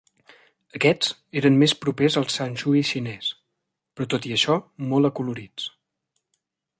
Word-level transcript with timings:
Aquests 0.77 1.11
eren 1.41 1.59
més 1.63 1.75
propers 1.83 2.17
al 2.21 2.25
shan 2.35 2.57
shui 2.63 2.81
xinès, 2.93 3.29
però 3.99 4.11
tot 4.15 4.27
i 4.31 4.35
això 4.39 4.57
molt 4.95 5.11
acolorits. 5.11 5.69